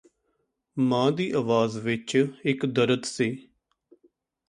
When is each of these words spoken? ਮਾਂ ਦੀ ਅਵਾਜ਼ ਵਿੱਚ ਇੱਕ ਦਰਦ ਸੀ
ਮਾਂ 0.77 1.11
ਦੀ 1.11 1.31
ਅਵਾਜ਼ 1.33 1.77
ਵਿੱਚ 1.77 2.15
ਇੱਕ 2.45 2.65
ਦਰਦ 2.65 3.03
ਸੀ 3.03 3.31